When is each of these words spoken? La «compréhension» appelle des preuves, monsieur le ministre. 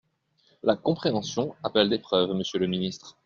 La 0.63 0.75
«compréhension» 0.77 1.53
appelle 1.63 1.89
des 1.91 1.99
preuves, 1.99 2.33
monsieur 2.33 2.57
le 2.57 2.65
ministre. 2.65 3.19